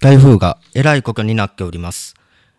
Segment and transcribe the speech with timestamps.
[0.00, 2.14] 台風がえらいことになっております。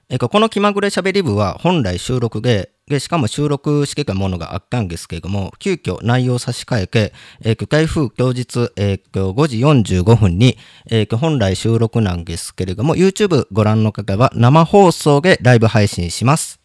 [0.09, 10.57] えー、この気まぐれしゃべり部は本来収録で、でしかも収録してたものがあったんですけれども、急遽内容を差し替えて、えー、台風当日、えー、5時45分に、
[10.89, 16.58] えー、本来収録なんですけれども、YouTube ご覧の方は生放送でライブ配信します。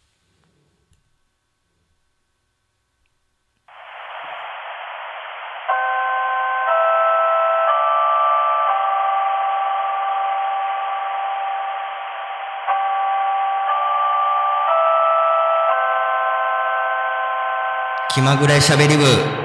[18.15, 19.44] 気まぐれしゃべり部。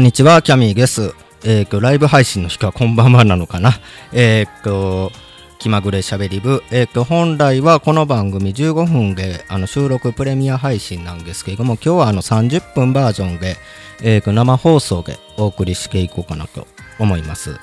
[0.00, 1.14] んにちは、キャミーです。
[1.44, 3.74] えっ、ー、と、ライブ配信の日かこんばんはなのかな。
[4.12, 5.12] えっ、ー、と、
[5.58, 6.62] 気まぐれしゃべり部。
[6.70, 13.56] えっ、ー、と、本来はこの番組15分であの収録プレミア配信なんですけれども、今日はあの30分バージョンで、
[14.02, 16.66] えっ、と、生放送でお送りしていこうかなと
[16.98, 17.58] 思います。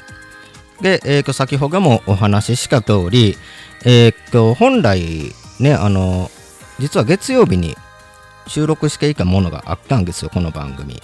[0.79, 3.35] で、えっ、と、先ほどもお話しした通り、
[3.83, 6.29] えっ、と、本来ね、あの、
[6.77, 7.75] 実は月曜日に
[8.45, 11.01] 収録していたものがあったんですよ、この番組。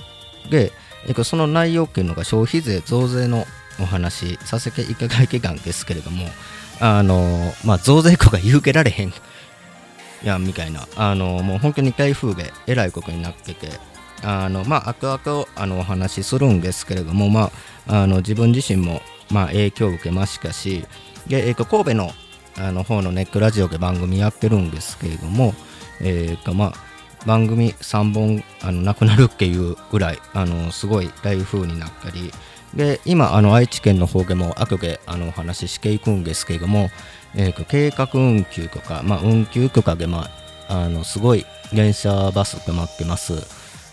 [0.51, 0.71] で、
[1.07, 3.45] え、その内容っていうのが消費税増税の
[3.79, 6.27] お話させていただいてたんですけれども、
[6.79, 9.13] あのまあ、増税庫が言うけられへん
[10.23, 13.69] やんみたいな、あのもう本当に台風でえらいことになってて、
[14.23, 17.51] あのまあ、後々あのお話しするんですけれども、ま
[17.87, 20.85] あ、あの自分自身も、まあ、影響を受けましたし、
[21.27, 22.11] でえー、と神戸の
[22.55, 25.55] あの方のネックラジオで番組やってるんですけれども、
[25.99, 26.73] えーとまあ、
[27.25, 32.31] 番組3本あのなくなるっていうぐらいあのすごい台風になったり。
[32.75, 36.89] で今あの愛知県の方でも後であのお話ししていくんですけれども、
[37.35, 40.27] えー、計画運休とか、まあ、運休とかで、ま
[40.67, 43.33] あ、あのすごい電車バス止まってます。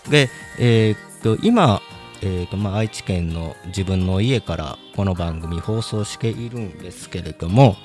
[0.09, 1.79] で、えー、と今、
[2.21, 7.75] えーとまあ、愛知県の自分の家からこの番組放送しているんですけれども、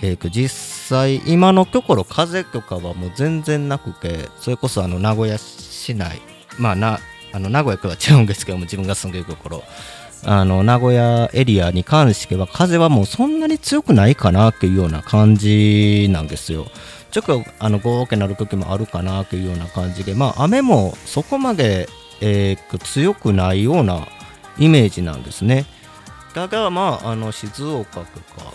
[0.00, 0.48] えー、と実
[0.88, 6.20] 際今のところ風とかはもう全然なくてそれこそあの名古屋市内
[6.58, 7.00] まあな
[7.32, 9.62] あの名古屋とは違うんですけども自分が住んでいるところ
[10.24, 16.66] あの名古屋エリアに関しては風はもうそんなに強くないかなっていうような感じなんですよ。
[17.10, 21.88] ちょっとあの豪華なる時もあるかなというような感じで、まあ、雨もそこまで、
[22.20, 24.06] えー、強くないような
[24.58, 25.64] イメージなんですね。
[26.34, 28.52] だが、まあ、あの静岡とか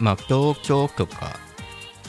[0.00, 1.38] まあ、東京とか、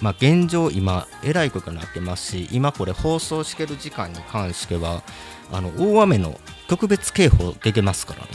[0.02, 5.04] まあ、現状、今、えらいことになってますし、今これ放送してる時間に関しては、
[5.52, 8.28] あの大雨の特別警報出てますからね。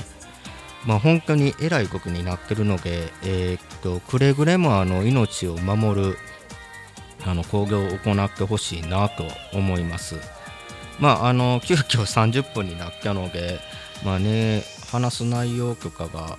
[0.86, 6.16] まあ、本当にえらいことになってるので、えー、っとくれぐれもあの命を守る
[7.26, 10.16] あの工業を行ってほしいなと思います。
[10.98, 13.60] まあ、あの急遽30分になったので、
[14.04, 16.38] まあね、話す内容とかが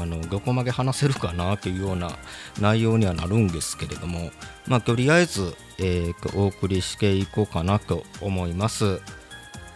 [0.00, 2.10] あのどこまで話せるかなというような
[2.60, 4.30] 内容にはなるんですけれども、
[4.66, 9.00] まあ、とりあえず、えー、お送りしていこうかなと思います。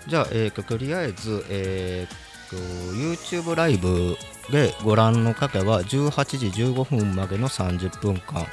[0.07, 4.17] じゃあ、えー、とりあえず、えー、と YouTube ライブ
[4.51, 8.47] でご覧の方は18時15分までの30分間、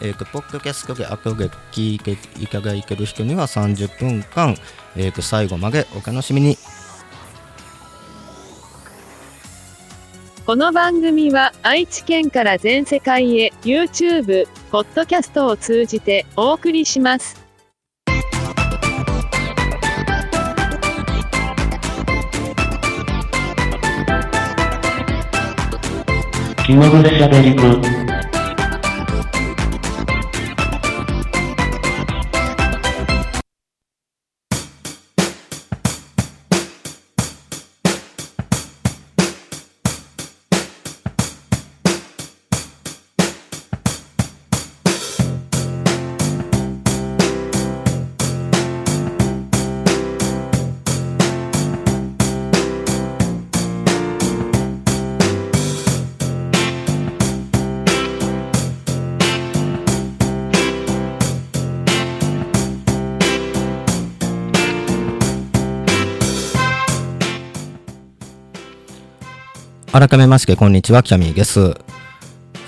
[0.00, 4.56] えー、ポッドキャストで後で聞いていただいてる人には30分間、
[4.96, 6.56] えー、最後までお楽しみに。
[10.50, 17.40] この番組は愛知県から全世界へ YouTube、ポッドキャストを通じてお送りします。
[26.66, 27.99] 気まぐれしゃべりく
[70.00, 71.74] 改めましてこんにちはキャミーです。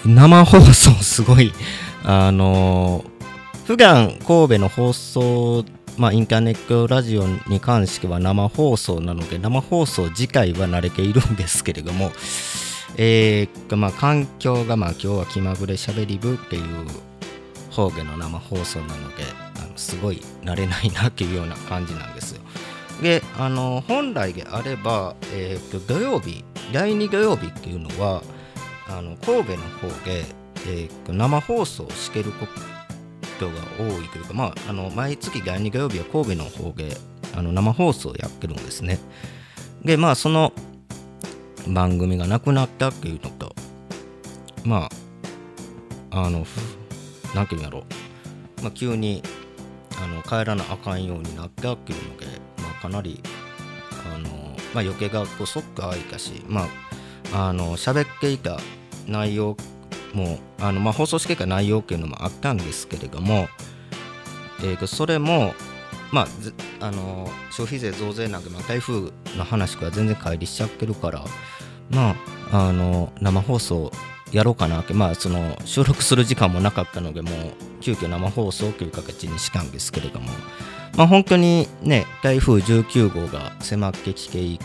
[0.05, 1.51] 生放送すごい
[2.05, 3.07] あの
[3.65, 5.65] 普段神戸の放送
[5.97, 12.13] まあインターネットラジオに関しては生放送なので生放送自体は慣れているんですけれども
[12.99, 16.63] えー、まあ環境がまあ今日は気まぐれしゃべり部っていう
[17.71, 19.25] 方言の生放送なので
[19.57, 22.33] あのすごい慣れないなっていうような感じなんです。
[22.33, 22.42] よ
[23.03, 28.23] であの本来であれば、えー、と土曜日第2土曜日っていうのは
[28.89, 30.25] あの神戸の方で、
[30.67, 32.47] えー、と生放送をしてるこ
[33.41, 36.97] とが多いというか、まあ、あの毎月第2土曜日は神戸の方で
[37.37, 39.01] あの生放送をやってるんですね。
[39.85, 40.53] でまあその
[41.67, 43.55] 番組がなくなったっていうのと
[44.65, 44.89] ま
[46.11, 46.47] ああの
[47.35, 49.23] 何て言うんやろう、まあ、急に
[50.01, 52.27] あの帰らなあかんようになったっていうので、
[52.83, 53.23] かなり
[54.13, 54.29] あの、
[54.75, 56.67] まあ、余計がこうそっかいたしま
[57.33, 58.59] ああの喋っていた
[59.07, 59.57] 内容
[60.13, 63.49] もあの、まあ、放送していた内容っていうのもあったんですけれども、
[64.61, 65.55] えー、とそれも
[66.13, 66.27] ま
[66.81, 71.25] あ、あの消費税増税なんて、まあ、台風の話から全然乖離しちゃってるから
[71.89, 72.15] ま
[72.53, 73.91] ああの生放送
[74.33, 77.33] やろうかなって、まあ、その収録する時間もなかったので、もう
[77.81, 80.31] 急遽生放送という形にしたんですけれども、
[80.97, 84.65] まあ、本当にね、台風19号が迫ってきていて、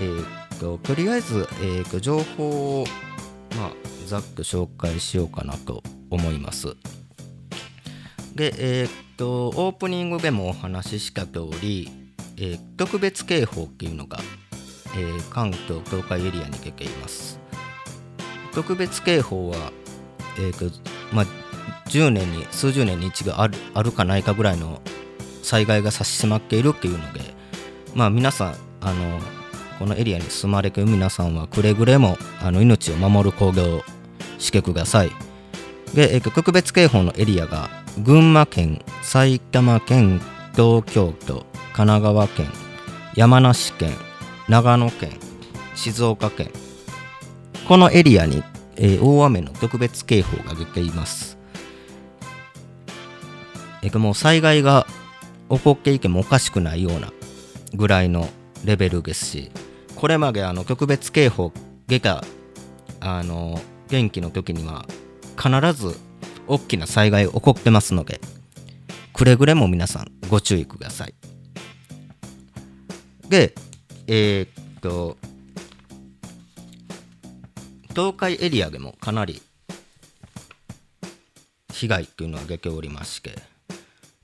[0.00, 2.84] えー、ととりあえず、えー、と情報を、
[3.56, 3.70] まあ、
[4.06, 6.76] ざっく紹介しようかなと思います。
[8.34, 11.90] で、えー、っと、オープニングでもお話しした通り、
[12.36, 14.18] えー、特別警報っていうのが、
[14.94, 17.40] えー、関東東海エリアに出ています。
[18.52, 19.72] 特別警報は、
[20.38, 20.74] えーと
[21.12, 21.26] まあ、
[21.88, 24.82] 10年に数十年に一度あるあるかないかぐらいの
[25.46, 27.20] 災害が差し迫っているっていうので、
[27.94, 29.20] まあ、皆さんあの
[29.78, 33.82] このエリアに住まれている皆さんはくれぐれもあの命を守る行動を
[34.38, 35.10] してください
[35.94, 37.70] で、えー、特別警報のエリアが
[38.02, 40.20] 群馬県埼玉県
[40.56, 42.46] 東京都神奈川県
[43.14, 43.92] 山梨県
[44.48, 45.10] 長野県
[45.76, 46.50] 静岡県
[47.68, 48.42] このエリアに、
[48.76, 51.36] えー、大雨の特別警報が出ています。
[53.82, 54.86] えー、もう災害が
[55.50, 57.12] 起こっていてもおかしくないような
[57.74, 58.28] ぐらいの
[58.64, 59.50] レベルですし、
[59.94, 61.52] これまであの特別警報
[61.86, 62.24] 出た
[63.00, 64.86] あの元気の時には
[65.36, 65.96] 必ず
[66.48, 68.20] 大きな災害起こってますので、
[69.12, 71.14] くれぐれも皆さんご注意ください。
[73.28, 73.54] で、
[74.06, 75.16] えー、っと、
[77.90, 79.42] 東海エリアでもかなり
[81.72, 83.36] 被害っていうのは出ておりまして、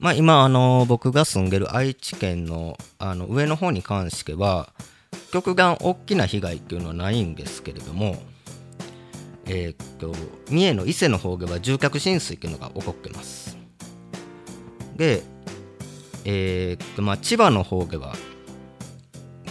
[0.02, 4.72] まあ、今あの僕が住んでる愛知県のあの上の方に関しては
[5.32, 8.20] 極端大きな被害っていうのはないんですけれども、
[9.46, 10.12] え、っと
[10.50, 13.56] 三重の伊勢の方では住宅浸水っていうのが起こってます。
[14.96, 15.22] で、
[16.25, 18.16] え、っとまあ、千葉の方では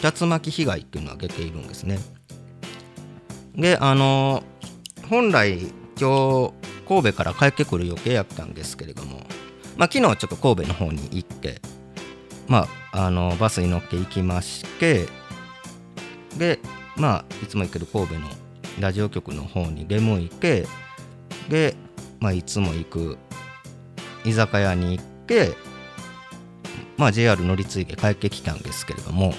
[0.03, 1.97] 竜巻被害っていうのは出ているんですね。
[3.55, 4.43] であの
[5.09, 5.59] 本来
[5.97, 6.53] 今日
[6.89, 9.21] 神戸から帰ってくる予定やったんですけれども、
[9.77, 11.61] まあ、昨日ちょっと神戸の方に行って
[12.51, 15.07] まあ、あのバスに乗って行きまして
[16.37, 16.59] で
[16.97, 18.27] まあいつも行ける神戸の
[18.81, 20.67] ラジオ局の方に出向いて
[21.47, 21.75] で、
[22.19, 23.17] まあ、いつも行く
[24.25, 25.53] 居酒屋に行って、
[26.97, 29.33] まあ、JR 乗り継いで帰ってきたんですけれども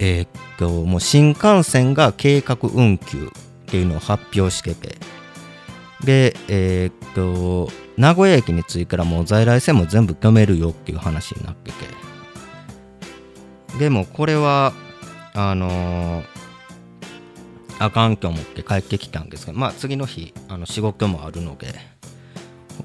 [0.00, 0.28] えー、っ
[0.58, 3.30] ともう新幹線が計画運休っ
[3.66, 4.98] ていうのを発表してて
[6.04, 12.14] でえー、っと名古屋駅に着いたらもう在来線も全部止めるよっていう話になってて。
[13.78, 14.72] でもこれは
[15.34, 16.24] あのー、
[17.80, 21.74] あかんと思って帰ってきたんですけどまあ次の日あの仕事もあるので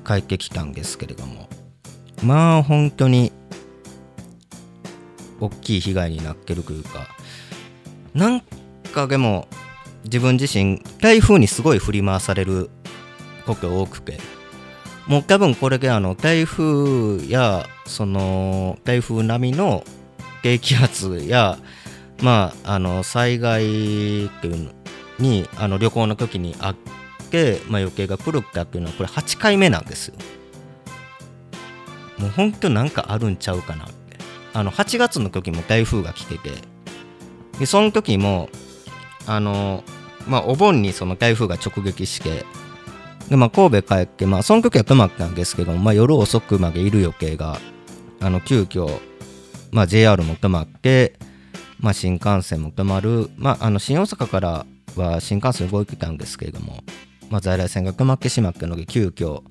[0.06, 1.48] 帰ってきたんですけれども
[2.24, 3.32] まあ本当に
[5.39, 7.08] 大きい被害になってるというか
[8.13, 8.42] なん
[8.94, 9.48] かでも
[10.06, 12.72] 自分自身台風にすごい振り回される
[13.46, 14.18] こと多くて
[15.10, 19.84] もう多分これであの台風やその台風並みの
[20.44, 21.58] 低気圧や
[22.22, 24.72] まああの災害っていうの
[25.18, 26.75] にあの旅行の時にあっ
[27.32, 30.16] て、まあ、余計が来るかっていうのはこれ8回目なんですよ。
[32.20, 33.88] もう本当なんかあるんちゃうかな
[34.54, 36.51] あの8月の時も台風が来てて。
[37.60, 38.50] でその時も
[39.25, 39.84] あの
[40.28, 42.46] まあお盆にその台風が直撃して
[43.29, 47.59] でまあ神戸帰ってまあその時は止まったんですけどまあ夜遅くまでいる余計が
[48.19, 49.00] あの急遽
[49.71, 51.19] まあ JR も止まって
[51.79, 56.83] まあ、新幹線も止まる、まあ、あの新大阪からは新幹線動いてたんですけれども、
[57.29, 59.43] まあ、在来線が止まってしまったので急遽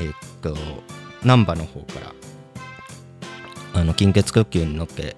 [0.00, 0.56] えっと
[1.24, 2.00] 難波の方か
[3.74, 5.16] らあの近鉄特急に乗って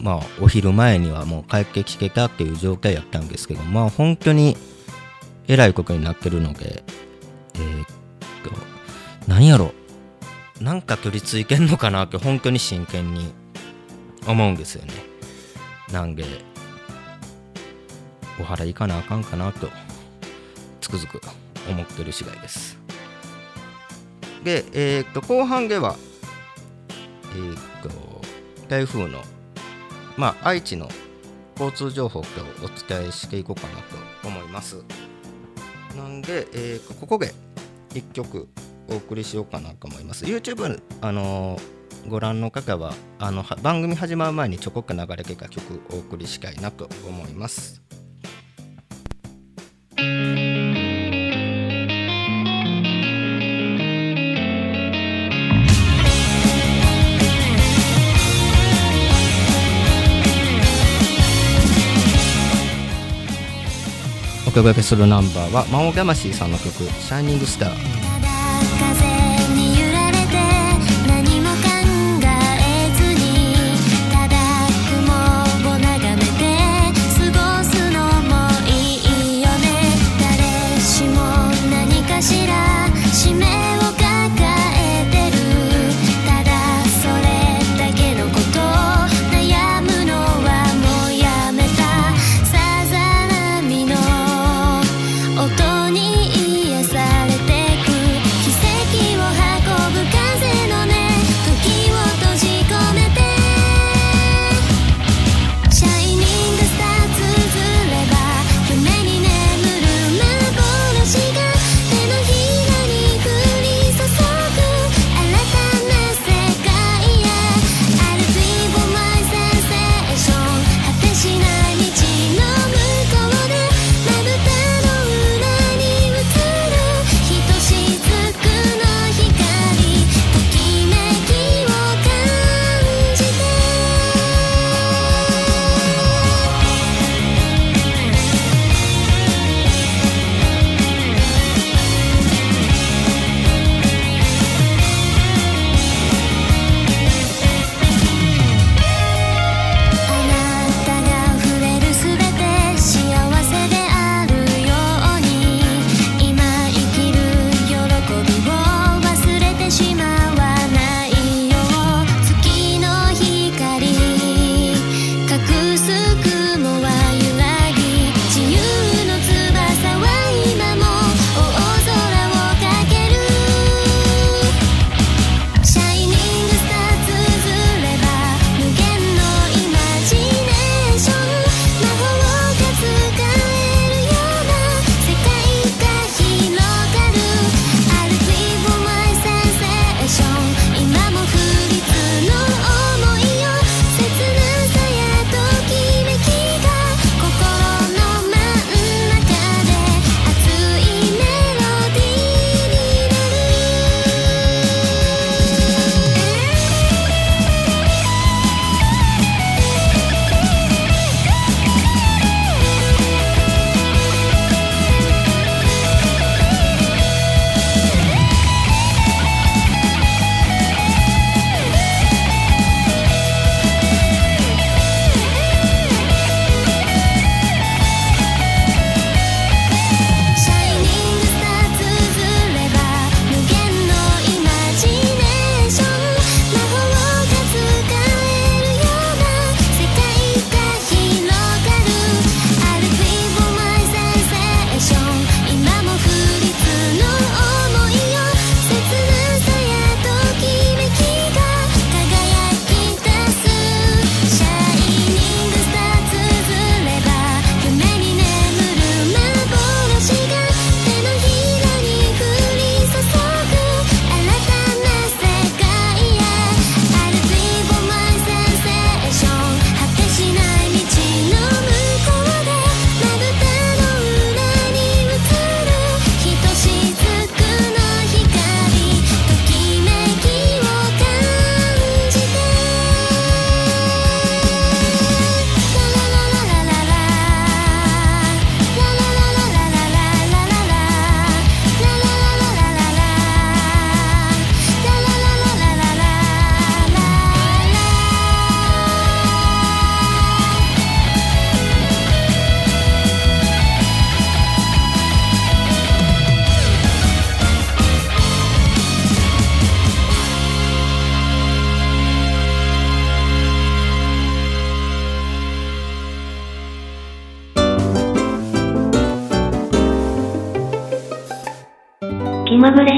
[0.00, 4.56] まあお昼前にはもう帰ってきてたっていう状態やったんですけどまあ本当に
[5.46, 6.82] えらいことになってるので
[9.38, 9.72] 何やろ。
[10.60, 13.32] なんか距離ついてんのかなって本当に真剣に
[14.26, 14.92] 思うんですよね。
[15.92, 16.24] なんで
[18.40, 19.68] お払いかなあかんかなと
[20.80, 21.20] つくづく
[21.70, 22.80] 思ってる次第です。
[24.42, 25.94] で、えーっと後半では
[27.36, 27.90] えーっと
[28.68, 29.22] 台風の
[30.16, 30.88] まあ愛知の
[31.60, 32.24] 交通情報を
[32.64, 33.74] お伝えしていこうかな
[34.22, 34.82] と思います。
[35.96, 37.32] なんで、えーここで
[37.94, 38.48] 1曲
[38.88, 40.24] お送りしようかなと思います。
[40.24, 41.58] YouTube あの
[42.08, 47.82] ご覧の方はあのは番組始まる前にちょこっと流れてた曲お送りしたいなと思います。
[64.46, 67.98] お届けするナンバーは魔王魂さんの曲「シャイニングスター」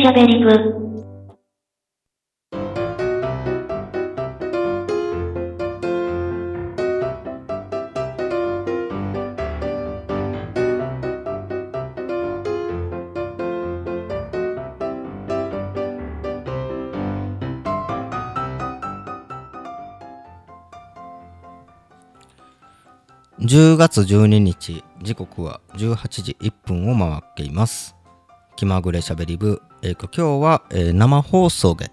[0.01, 0.51] しゃべり部。
[23.43, 28.00] 10月12日時刻は18時1分を回っています
[28.57, 31.91] 気まぐれしゃべり部、えー今日は、えー生放送で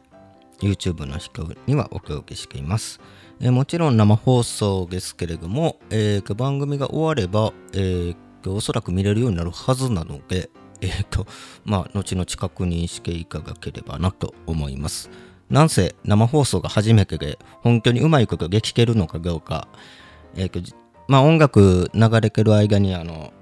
[0.60, 3.00] YouTube の人にはお届けしています、
[3.40, 10.50] えーもちろん生放送ですけれども、えー番組が終われば、えーおそらく見れるようになるはずなので
[10.80, 11.26] えーと
[11.66, 15.10] まあ後々確認していただければなと思います。
[15.50, 19.68] なんせ生放送が初めてで本当にうまいことできてるのかどうか、
[20.36, 20.76] えー
[21.08, 23.34] まあ音楽流れてる間にあの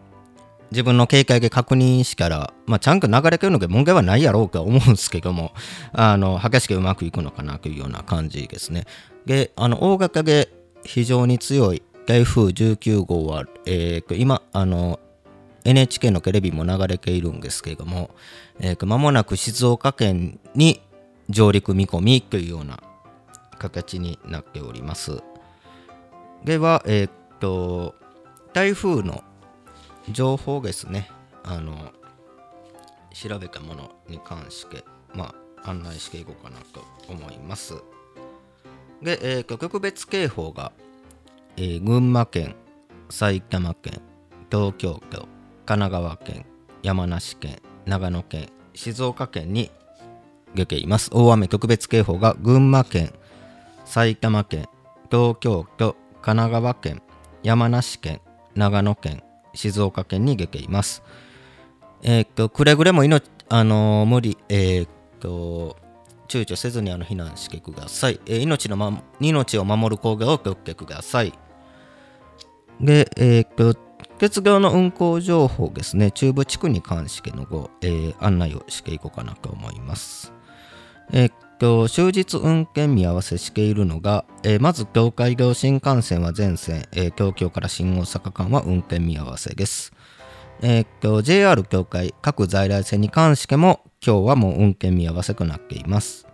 [0.71, 5.53] 自分の警戒で確認したら、まあ、ちゃんと流れてるので問題はないやろうと思うんですけども、
[5.93, 8.85] あの、激しくうまくいくのかなというような感じですね。
[9.25, 10.49] で、あの、大型で
[10.83, 14.99] 非常に強い台風19号は、えー今、あの、
[15.63, 18.11] NHK のテレビも流れているんですけれども、
[18.59, 20.81] えー間もなく静岡県に
[21.29, 22.79] 上陸見込みというような
[23.57, 25.23] 形になっております。
[26.43, 27.95] では、えーっと、
[28.53, 29.23] 台風の
[30.11, 31.09] 情報ですね、
[31.43, 31.91] あの、
[33.13, 37.75] 調べたものに関して、まあ、案内していこうかなと思います。
[39.01, 40.71] で、えーっと、特別警報が、
[41.57, 42.55] えー群馬県、
[43.09, 44.01] 埼玉県、
[44.51, 45.27] 東京都、
[45.65, 46.45] 神奈川県、
[46.83, 49.71] 山梨県、長野県、静岡県に
[50.53, 51.09] 出ています。
[51.13, 53.13] 大雨特別警報が群馬県、
[53.85, 54.67] 埼玉県、
[55.09, 57.01] 東京都、神奈川県、
[57.43, 58.21] 山梨県、
[58.55, 59.23] 長野県、
[59.55, 61.03] 静岡県に出ています。
[62.01, 64.89] えーっと、くれぐれも命、あのー無理、えーっ
[65.19, 65.77] と、
[66.27, 68.19] 躊躇せずにあの避難してください。
[68.25, 71.33] え命の、ま、命を守る行動をとってください。
[72.81, 73.73] で、えっと、
[74.17, 80.33] 鉄道の運行情報ですね、中部地区に関してのご、え案内をしていこうかなと思います。
[81.11, 89.93] えーっと、終日運転見合わせしているのが、えーまず東海道新幹線は全線、えー東京から新大阪間は運転見合わせです。
[90.61, 96.27] えーっと、JR 東海各在来線に関しても、今日はもう運転見合わせとなっています。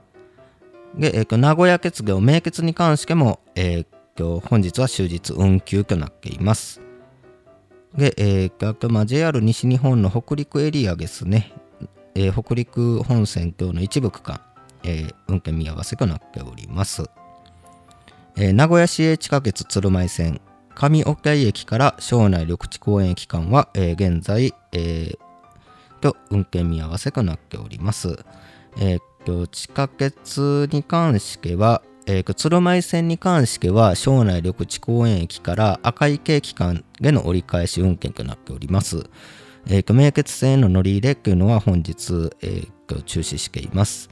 [0.95, 6.81] で、えーっと、名古屋鉄道名鉄に関しても、えーっと、本日は終日運休となっています。
[7.95, 11.53] で、えーっと、あと、まあ、JR 西日本の北陸エリアですね。
[12.15, 14.41] えー北陸本線等の一部区間、
[14.83, 17.09] えー運転見合わせとなっております。
[18.37, 20.41] えー名古屋市営地下鉄鶴舞線
[20.75, 25.17] 上岡井駅から庄内緑地公園駅間は、えー現在、えー
[26.01, 28.17] と運転見合わせとなっております。
[28.77, 39.09] えーっと地下鉄に関しては、えー鶴舞線に関しては庄内緑地公園駅から赤池駅間での折り返し運転となっております。
[39.67, 44.09] えーと名鉄線への乗り入れというのは本日、えーと中止しています。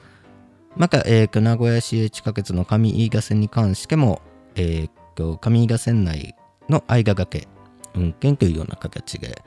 [0.76, 4.20] また、えー名古屋市営地下鉄の上飯賀線に関しても、
[4.54, 6.34] えー上飯賀線内
[6.68, 7.48] の間掛け
[7.94, 9.42] 運転というような形で、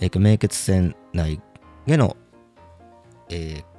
[0.00, 1.40] えー名鉄線内
[1.86, 2.16] での、
[3.30, 3.74] えー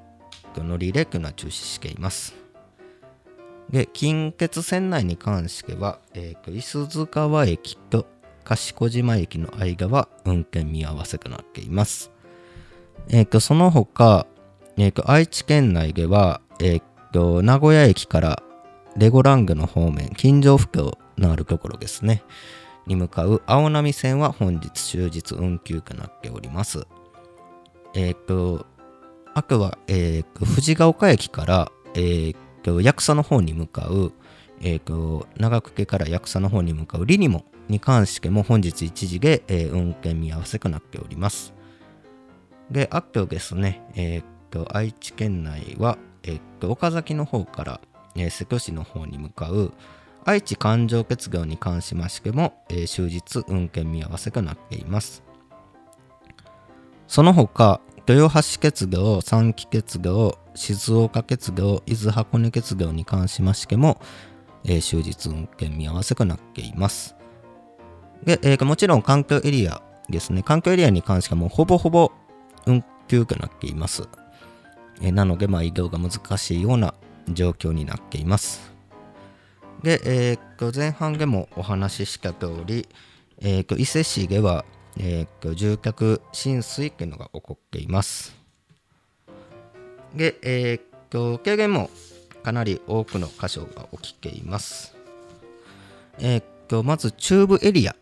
[0.57, 2.33] 乗り入れというのは中止しています。
[3.69, 8.05] で、近鉄線内に関しては、えーと、磯津川駅と
[8.45, 12.11] 賢島駅の間は運転見合わせとなっています。
[13.09, 14.27] えー、その他、
[14.77, 18.43] えー、愛知県内では、えーと、名古屋駅から
[18.97, 22.23] レゴラングの方面、近所府境のあるところですね、
[22.87, 26.87] に向かう青波線は本日終日運休となっております。
[27.93, 28.65] えっ、と、
[29.33, 34.13] あとは、えーと藤ヶ丘駅から、えーと八草の方に向かう、
[34.61, 41.53] えーと長久手から八草の方に向かうリニモに関しても本日1時で、えー運転見合わせとなっております。
[42.71, 47.81] で、あとですね、えーと愛知県内は、えーと岡崎の方から、
[48.15, 49.73] えー瀬戸市の方に向かう
[50.25, 55.23] 愛知環状鉄道に関しましても、えー終日運転見合わせとなっています。
[57.07, 64.01] その他、豊橋鉄道、三岐鉄道、静岡鉄道、伊豆箱根鉄道に関しましても、
[64.63, 67.15] えー終日運転見合わせとなっています。
[68.23, 70.41] で、えーもちろん環境エリアですね。
[70.41, 72.11] 環境エリアに関してはもうほぼほぼ
[72.65, 74.09] 運休となっています。
[75.01, 76.93] えなので、まあ、移動が難しいような
[77.29, 78.71] 状況になっています。
[79.83, 82.87] で、えーと前半でもお話しした通り、
[83.39, 84.65] えーと伊勢市では、
[84.97, 88.35] えーと住宅浸水っていうのが起こっています。
[90.15, 91.89] で、えっと、軽減も
[92.43, 94.95] かなり多くの箇所が起きています。
[96.19, 97.95] えっと、まず中部エリア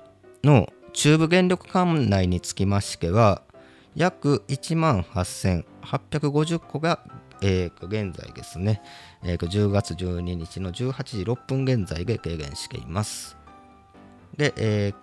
[0.44, 3.42] の中部電力管内につきましては、
[3.96, 7.00] 約1万8000 850個が、
[7.42, 8.82] えー現在ですね、
[9.24, 13.38] えー10月12日の18時6分現在で軽減しています。
[14.38, 14.96] で、えー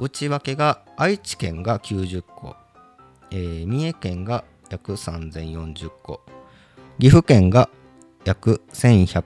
[0.00, 2.56] 内訳が愛知県が90個、
[3.30, 6.20] えー三重県が約3040個、
[6.98, 7.68] 岐阜県が
[8.24, 9.24] 約1100、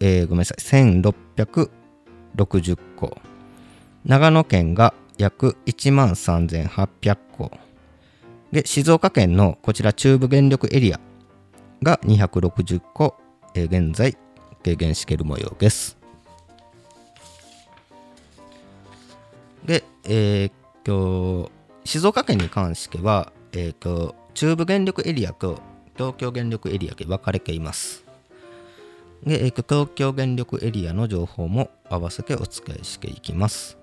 [0.00, 0.58] えーごめんなさい、
[2.36, 3.16] 1660個、
[4.04, 7.50] 長野県が約1万3800個、
[8.52, 11.00] で、静岡県のこちら中部電力エリア
[11.82, 13.16] が260個、
[13.54, 14.16] えー現在
[14.64, 15.96] 軽減している模様です。
[19.64, 21.50] で、えーっと、
[21.84, 25.60] 静岡県に関しては、えーっと、中部電力エリアと
[25.96, 28.04] 東京電力エリアで分かれています。
[29.24, 33.78] で、えー、東京電力エリアの情報も合わせてお伝えしていきます。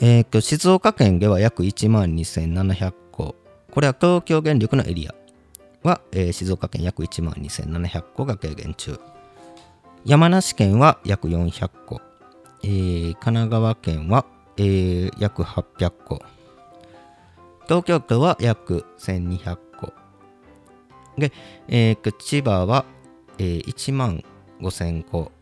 [0.00, 3.03] えーっと、静岡県では約1万2700個。
[3.74, 5.14] これは東京電力のエリア
[5.82, 9.00] は、えー静岡県約1万2700個が軽減中。
[10.04, 12.00] 山梨県は約400個。
[12.62, 16.22] えー神奈川県は、えー約800個。
[17.64, 19.92] 東京都は約1200個。
[21.18, 21.32] で、
[21.66, 22.84] えー千葉は、
[23.38, 24.22] えー1万
[24.60, 25.32] 5000個。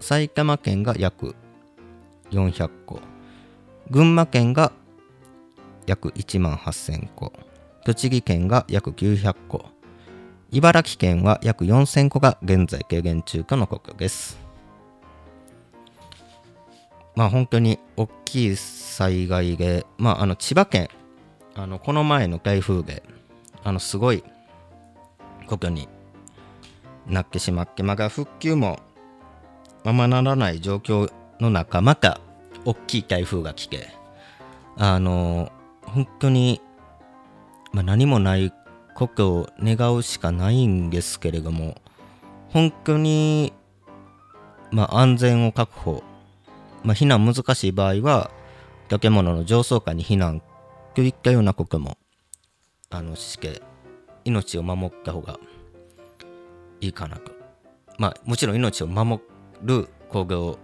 [0.00, 1.34] 埼玉県が約
[2.30, 3.00] 400個。
[3.90, 4.72] 群馬県が
[5.86, 7.32] 約1万8000個。
[7.84, 9.66] 栃木県が約900個。
[10.50, 14.38] 茨城県は約4000個が現在軽減中とのことです。
[17.14, 20.88] まあ本当に大きい災害で、まああの千葉県、
[21.54, 23.02] あのこの前の台風で、
[23.64, 24.22] あのすごい
[25.46, 25.88] ことに
[27.06, 28.78] なってしまって、まだ復旧も
[29.84, 32.20] ままならない状況の中、また
[32.64, 33.88] 大きい台風が来て、
[34.76, 35.50] あの
[35.86, 36.60] 本当に、
[37.72, 38.52] まあ、何もない
[38.94, 41.80] ことを願うしかないんですけれども、
[42.50, 43.52] 本当に、
[44.70, 46.02] まあ、安全を確保、
[46.82, 48.30] まあ、避難難しい場合は、
[48.88, 50.42] 建物の上層階に避難
[50.94, 51.96] といったようなことも、
[52.90, 53.62] あの、して、
[54.24, 55.38] 命を守った方が
[56.80, 57.32] いいかなと。
[57.98, 59.20] まあ、もちろん命を守
[59.62, 60.58] る行動を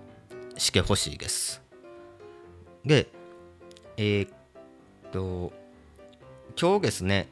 [0.56, 1.62] してほしいです。
[2.84, 3.10] で、
[3.96, 4.37] えー
[5.12, 5.52] と、
[6.60, 7.28] 今日ですね、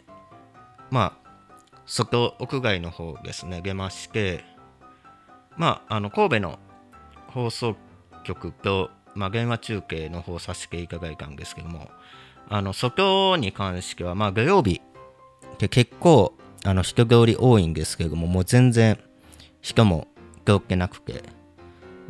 [0.91, 1.27] まあ、
[1.87, 4.45] 外、屋外の方ですね、出まして、
[5.57, 6.59] まあ、あの、神戸の
[7.29, 7.77] 放送
[8.25, 11.91] 局と、まあ、電話中継の方させていただいたんですけども、
[12.49, 14.81] あの、外に関しては、まあ、土曜日
[15.55, 16.35] って結構、
[16.65, 18.99] あの、人通り多いんですけれども、もう全然
[19.61, 20.09] 人も
[20.45, 21.23] 通ってなくて、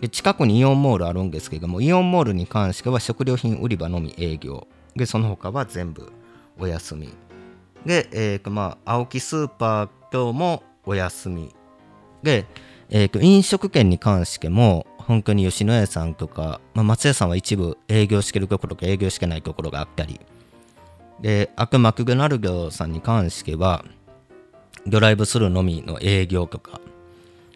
[0.01, 4.67] で、近くにイオンモールあるんですけども、イオンモールに関しては食料品売り場のみ営業。
[4.97, 6.13] で、その他は全部
[6.59, 7.13] お休み。
[7.85, 11.55] で、えーと、まあ、青木スーパー等もお休み。
[12.23, 12.47] で、
[12.89, 20.21] えーと、飲食店に関しても、本当に吉野家さんとか、まあ、松屋さんは一部営業してるところと営業してないところがあったり、
[21.21, 23.85] で、アクマクドナルドさんに関しては、
[24.87, 26.81] ドライブスルーのみの営業とか、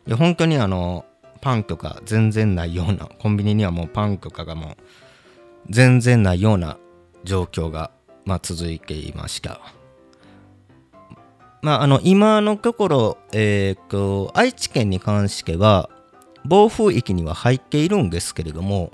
[0.07, 1.05] で本当にあの、
[1.41, 4.77] パンとか全然ないような、コンビニにはもうパンとかがもう
[5.69, 6.77] 全然ないような
[7.25, 7.91] 状況が、
[8.25, 9.61] まあ、続いていました。
[11.63, 15.91] まあ、あの、今のところ、えっ、と、愛知県に関しては、
[16.45, 18.93] 暴風域には入っているんですけれども、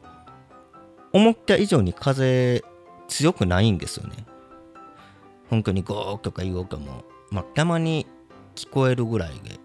[1.13, 2.65] 思った以上に風
[3.09, 4.27] 強くないんですよね。
[5.49, 8.07] 本当にゴーとか言おうかも、まあ、たまに
[8.57, 9.61] 聞こえるぐらいで、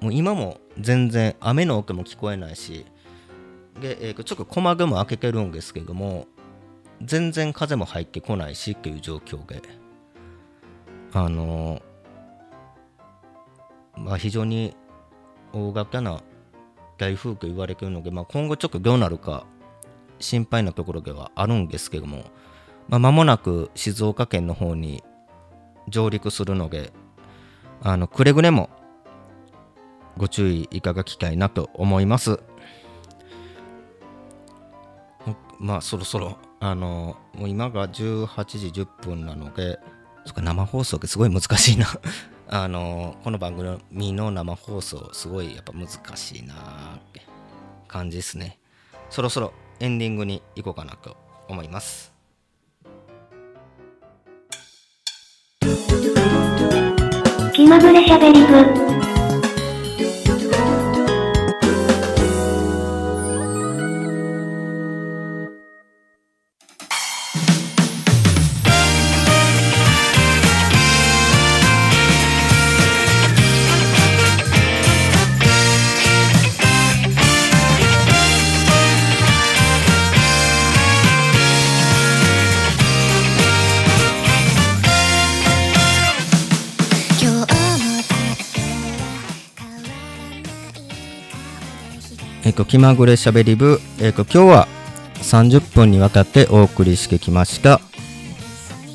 [0.00, 2.86] もう今も全然雨の音も聞こえないし、
[3.80, 6.26] で、えーちょっと細雲開けてるんですけども、
[7.00, 9.62] 全然風も入ってこないしっていう状況で、
[11.12, 11.82] あの
[13.96, 14.76] まあ、非常に
[15.52, 16.22] 大型な
[16.98, 19.44] 台風と言われているので、まあ、今後ちょっとどうなるか
[20.18, 22.24] 心配なところではあるんですけども、
[22.88, 25.02] まあ、間もなく静岡県の方に
[25.88, 26.92] 上陸するので、
[27.82, 28.70] あのくれぐれも
[30.16, 32.40] ご注意いただきたいなと思います。
[35.58, 39.80] まあそろそろあのもう今が18時10分なので
[40.24, 41.88] そか生放送ってすごい難しいな。
[42.48, 46.58] あのこの番組の生放送すごいやっぱ難しいなっ
[47.12, 47.22] て
[47.88, 48.60] 感じですね。
[49.10, 51.16] そろそろエンディングに行こうかなと
[51.48, 52.12] 思います。
[57.52, 58.91] 気まぐれしゃべり部。
[92.52, 94.68] っと、気まぐれしゃべり部、えっと、今日は
[95.16, 97.80] 30分にわたってお送りしてきました。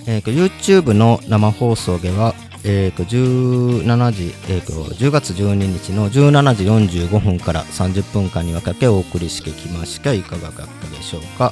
[0.05, 6.63] えっと、YouTube の生放送では、えっと、17時、えっと、10月12日の17時
[7.07, 10.13] 45分から30分間にわたってお送りしてきました。
[10.13, 11.51] いかがだったでしょうか。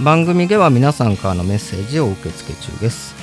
[0.00, 3.14] 番組では皆さんからのメッセージを受け付け中です。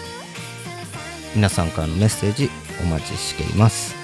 [1.34, 2.50] 皆さんからのメッセージ
[2.82, 3.94] お待ちしています。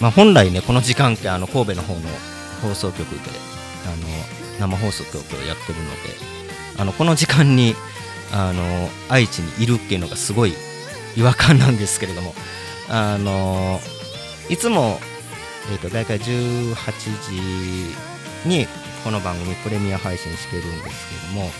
[0.00, 2.00] まあ、本来ね、この時間ってあの神戸の方の
[2.62, 3.04] 放送局で
[3.86, 3.96] あの
[4.60, 5.96] 生放送局をやってるので、
[6.78, 7.74] あのこの時間に
[8.32, 10.54] あの愛知にいるっていうのがすごい
[11.16, 12.34] 違和感なんですけれども、
[12.88, 13.80] あの
[14.48, 14.98] いつも、
[15.72, 16.74] えー、と大体18
[18.44, 18.66] 時に
[19.02, 21.50] この番組プレミア配信してるんですけども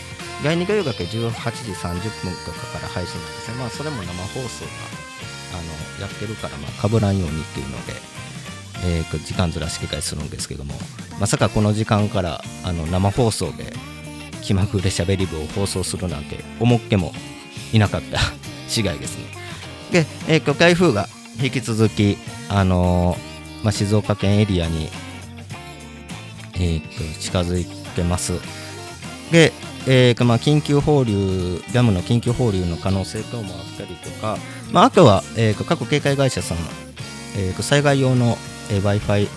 [0.43, 4.71] 第2回学18時30分とかから配信なんですねまあそれも生放送が
[5.53, 7.93] あのやってるからまあ被らんようにっていうので、
[8.85, 10.73] えーと時間ずらし機会するんですけども
[11.19, 13.73] まさかこの時間からあの生放送で
[14.41, 17.13] 気まぐれしゃべり部を放送するなんて思っても
[17.73, 18.19] いなかった
[18.67, 19.25] 次第ですね。
[19.91, 21.07] で、えーと台風が
[21.41, 22.17] 引き続き、
[22.49, 24.89] あのーまあ、静岡県エリアに、
[26.55, 28.33] えーと近づいてます。
[29.31, 29.51] で、
[29.87, 34.37] えーとまあ、緊急放流、ダムの緊急放流の可能性等もあったりとか、
[34.71, 36.57] まあ、あとは、えーと各警戒会社さん、
[37.37, 38.37] えーと災害用の、
[38.71, 39.27] えー Wi-Fi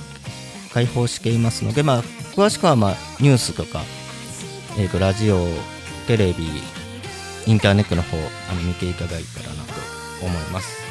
[0.72, 2.02] 開放していますので、まあ、
[2.37, 3.82] 詳しくは、まあ、ニュースとか、
[4.78, 5.46] えーとラジオ、
[6.06, 6.46] テレビ、
[7.46, 8.16] インターネットの方
[8.50, 9.72] あの見ていただいたらなと
[10.24, 10.88] 思います。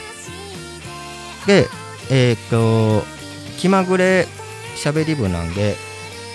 [1.47, 1.67] で、
[2.11, 3.03] えっ、と、
[3.57, 4.27] 気まぐれ
[4.75, 5.75] しゃべり部なんで、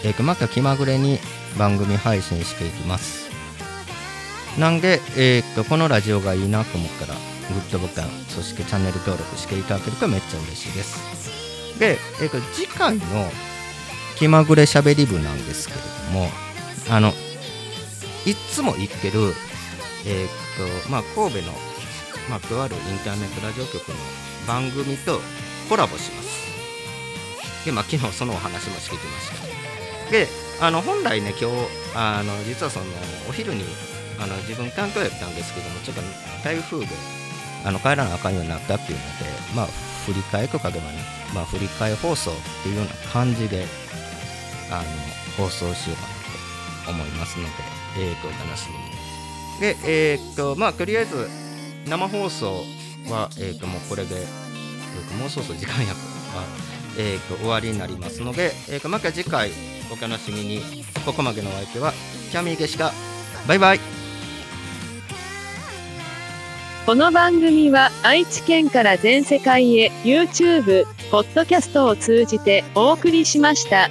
[0.04, 1.20] えーとまた気まぐれに
[1.56, 3.30] 番組配信していきます。
[4.58, 7.20] なんで、えっ、と、このラジオがいいなと思ったら、グ
[7.60, 11.78] ッドボタン、そしてチャンネル登録していただけるとめっちゃ嬉しいです。
[11.78, 13.04] で、えっ、と、次回の
[14.16, 16.30] 気まぐれしゃべり部なんですけれども、
[16.90, 17.12] あの、
[18.24, 19.34] いつも言ってる、
[20.06, 20.28] えっ、
[20.84, 21.52] と、まあ、神戸の、
[22.30, 23.94] まあ、とあるインターネットラジオ局の
[24.46, 25.20] 番組と
[25.68, 26.42] コラボします。
[27.64, 29.30] で、まあ、昨日そのお話もしてきまし
[30.06, 30.10] た。
[30.10, 30.28] で、
[30.60, 31.56] あの、本来ね、今日、
[31.94, 32.86] あの、実はその、
[33.28, 33.64] お昼に、
[34.18, 36.02] あの、自分担当やったんですけども、ちょっと
[36.44, 36.86] 台風で、
[37.64, 39.24] あの、帰らなあかんようになったっていうので、
[39.54, 39.66] まあ、
[40.06, 40.98] 振り替えとかではね、
[41.34, 43.66] まあ、振り替え放送っていうような感じで、
[44.70, 44.82] あの、
[45.36, 46.14] 放送しようかな
[46.86, 47.50] と思いますので、
[47.98, 49.74] えーと、お楽しみに。
[49.74, 51.28] で、えーっと、まあ、とりあえず、
[51.86, 52.64] 生放送
[53.10, 56.00] は、えーっと、もうこれで、えーっともうそろそろ時間やか
[56.36, 56.42] ら、
[56.98, 59.50] えーっと、終わりになりますので、えーっと、また次回、
[59.90, 60.62] お楽しみに。
[61.04, 61.92] ここまでのお相手は、
[62.30, 62.92] キャミーゲシカ。
[63.48, 63.80] バイバイ。
[66.86, 73.88] この番組は愛知県から全世界へ YouTube、ポッドキャストを通じてお送りしました。